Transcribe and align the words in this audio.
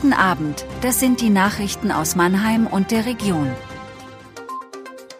Guten 0.00 0.12
Abend, 0.12 0.64
das 0.80 1.00
sind 1.00 1.20
die 1.20 1.28
Nachrichten 1.28 1.90
aus 1.90 2.14
Mannheim 2.14 2.68
und 2.68 2.92
der 2.92 3.04
Region. 3.04 3.50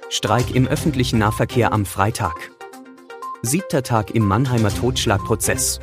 Streik 0.09 0.55
im 0.55 0.69
öffentlichen 0.69 1.19
Nahverkehr 1.19 1.73
am 1.73 1.85
Freitag. 1.85 2.53
Siebter 3.43 3.83
Tag 3.83 4.13
im 4.13 4.25
Mannheimer 4.25 4.73
Totschlagprozess. 4.73 5.81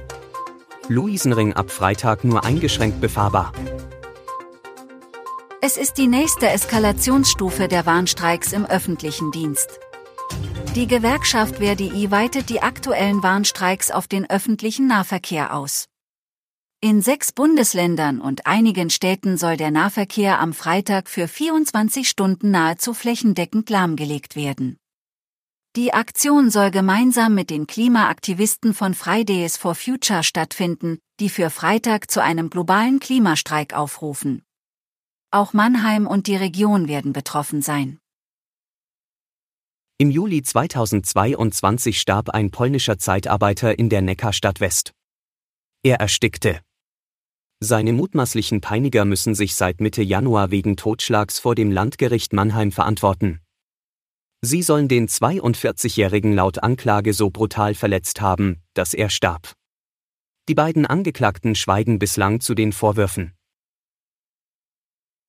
Luisenring 0.87 1.51
ab 1.51 1.71
Freitag 1.71 2.23
nur 2.23 2.45
eingeschränkt 2.45 3.01
befahrbar. 3.01 3.51
Es 5.59 5.75
ist 5.75 5.97
die 5.97 6.07
nächste 6.07 6.47
Eskalationsstufe 6.47 7.67
der 7.67 7.85
Warnstreiks 7.85 8.53
im 8.53 8.65
öffentlichen 8.65 9.29
Dienst. 9.31 9.77
Die 10.73 10.87
Gewerkschaft 10.87 11.57
Verdi 11.57 12.11
weitet 12.11 12.47
die 12.47 12.61
aktuellen 12.61 13.23
Warnstreiks 13.23 13.91
auf 13.91 14.07
den 14.07 14.29
öffentlichen 14.29 14.87
Nahverkehr 14.87 15.53
aus. 15.53 15.89
In 16.85 17.01
sechs 17.01 17.31
Bundesländern 17.31 18.21
und 18.21 18.45
einigen 18.45 18.91
Städten 18.91 19.37
soll 19.37 19.57
der 19.57 19.71
Nahverkehr 19.71 20.39
am 20.39 20.53
Freitag 20.53 21.09
für 21.09 21.27
24 21.27 22.07
Stunden 22.07 22.51
nahezu 22.51 22.93
flächendeckend 22.93 23.71
lahmgelegt 23.71 24.35
werden. 24.35 24.77
Die 25.75 25.95
Aktion 25.95 26.51
soll 26.51 26.69
gemeinsam 26.69 27.33
mit 27.33 27.49
den 27.49 27.65
Klimaaktivisten 27.65 28.75
von 28.75 28.93
Fridays 28.93 29.57
for 29.57 29.73
Future 29.73 30.21
stattfinden, 30.21 30.99
die 31.19 31.29
für 31.29 31.49
Freitag 31.49 32.11
zu 32.11 32.21
einem 32.21 32.51
globalen 32.51 32.99
Klimastreik 32.99 33.73
aufrufen. 33.73 34.43
Auch 35.31 35.53
Mannheim 35.53 36.05
und 36.05 36.27
die 36.27 36.35
Region 36.35 36.87
werden 36.87 37.13
betroffen 37.13 37.63
sein. 37.63 37.97
Im 39.97 40.11
Juli 40.11 40.43
2022 40.43 41.99
starb 41.99 42.29
ein 42.29 42.51
polnischer 42.51 42.99
Zeitarbeiter 42.99 43.79
in 43.79 43.89
der 43.89 44.03
Neckarstadt 44.03 44.59
West. 44.59 44.93
Er 45.81 45.99
erstickte. 45.99 46.64
Seine 47.61 47.93
mutmaßlichen 47.93 48.61
Peiniger 48.61 49.05
müssen 49.05 49.33
sich 49.33 49.55
seit 49.55 49.79
Mitte 49.79 50.01
Januar 50.03 50.51
wegen 50.51 50.75
Totschlags 50.75 51.39
vor 51.39 51.55
dem 51.55 51.71
Landgericht 51.71 52.33
Mannheim 52.33 52.71
verantworten. 52.71 53.39
Sie 54.41 54.61
sollen 54.61 54.87
den 54.87 55.07
42-Jährigen 55.07 56.33
laut 56.33 56.61
Anklage 56.61 57.13
so 57.13 57.29
brutal 57.29 57.73
verletzt 57.73 58.21
haben, 58.21 58.61
dass 58.73 58.93
er 58.93 59.09
starb. 59.09 59.53
Die 60.47 60.53
beiden 60.53 60.85
Angeklagten 60.85 61.55
schweigen 61.55 61.97
bislang 61.97 62.41
zu 62.41 62.53
den 62.53 62.71
Vorwürfen. 62.71 63.33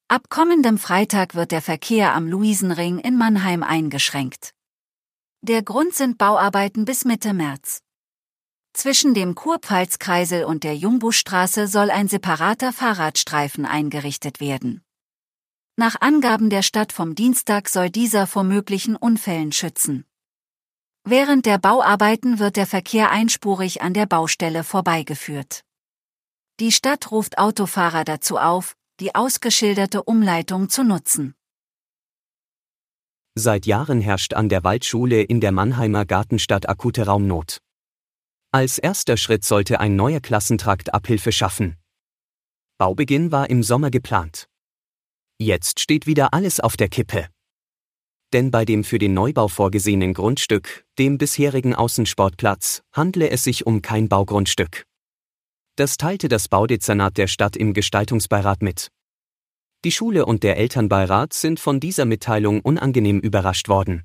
Ab 0.08 0.28
kommendem 0.28 0.78
Freitag 0.78 1.34
wird 1.34 1.52
der 1.52 1.62
Verkehr 1.62 2.14
am 2.14 2.28
Luisenring 2.28 2.98
in 2.98 3.16
Mannheim 3.16 3.62
eingeschränkt. 3.62 4.50
Der 5.40 5.62
Grund 5.62 5.94
sind 5.94 6.18
Bauarbeiten 6.18 6.84
bis 6.84 7.04
Mitte 7.04 7.32
März. 7.32 7.80
Zwischen 8.76 9.14
dem 9.14 9.34
Kurpfalzkreisel 9.34 10.44
und 10.44 10.62
der 10.62 10.76
Jungbuschstraße 10.76 11.66
soll 11.66 11.90
ein 11.90 12.08
separater 12.08 12.74
Fahrradstreifen 12.74 13.64
eingerichtet 13.64 14.38
werden. 14.38 14.82
Nach 15.76 15.98
Angaben 15.98 16.50
der 16.50 16.60
Stadt 16.60 16.92
vom 16.92 17.14
Dienstag 17.14 17.70
soll 17.70 17.88
dieser 17.88 18.26
vor 18.26 18.44
möglichen 18.44 18.94
Unfällen 18.94 19.52
schützen. 19.52 20.04
Während 21.04 21.46
der 21.46 21.56
Bauarbeiten 21.56 22.38
wird 22.38 22.56
der 22.56 22.66
Verkehr 22.66 23.10
einspurig 23.10 23.80
an 23.80 23.94
der 23.94 24.04
Baustelle 24.04 24.62
vorbeigeführt. 24.62 25.62
Die 26.60 26.70
Stadt 26.70 27.10
ruft 27.10 27.38
Autofahrer 27.38 28.04
dazu 28.04 28.36
auf, 28.36 28.76
die 29.00 29.14
ausgeschilderte 29.14 30.02
Umleitung 30.02 30.68
zu 30.68 30.84
nutzen. 30.84 31.34
Seit 33.34 33.64
Jahren 33.64 34.02
herrscht 34.02 34.34
an 34.34 34.50
der 34.50 34.64
Waldschule 34.64 35.22
in 35.22 35.40
der 35.40 35.52
Mannheimer 35.52 36.04
Gartenstadt 36.04 36.68
akute 36.68 37.06
Raumnot. 37.06 37.62
Als 38.56 38.78
erster 38.78 39.18
Schritt 39.18 39.44
sollte 39.44 39.80
ein 39.80 39.96
neuer 39.96 40.20
Klassentrakt 40.20 40.94
Abhilfe 40.94 41.30
schaffen. 41.30 41.76
Baubeginn 42.78 43.30
war 43.30 43.50
im 43.50 43.62
Sommer 43.62 43.90
geplant. 43.90 44.48
Jetzt 45.38 45.78
steht 45.78 46.06
wieder 46.06 46.32
alles 46.32 46.58
auf 46.60 46.78
der 46.78 46.88
Kippe. 46.88 47.28
Denn 48.32 48.50
bei 48.50 48.64
dem 48.64 48.82
für 48.82 48.98
den 48.98 49.12
Neubau 49.12 49.48
vorgesehenen 49.48 50.14
Grundstück, 50.14 50.86
dem 50.98 51.18
bisherigen 51.18 51.74
Außensportplatz, 51.74 52.80
handle 52.94 53.28
es 53.28 53.44
sich 53.44 53.66
um 53.66 53.82
kein 53.82 54.08
Baugrundstück. 54.08 54.86
Das 55.76 55.98
teilte 55.98 56.28
das 56.28 56.48
Baudezernat 56.48 57.18
der 57.18 57.26
Stadt 57.26 57.58
im 57.58 57.74
Gestaltungsbeirat 57.74 58.62
mit. 58.62 58.88
Die 59.84 59.92
Schule 59.92 60.24
und 60.24 60.44
der 60.44 60.56
Elternbeirat 60.56 61.34
sind 61.34 61.60
von 61.60 61.78
dieser 61.78 62.06
Mitteilung 62.06 62.62
unangenehm 62.62 63.20
überrascht 63.20 63.68
worden. 63.68 64.04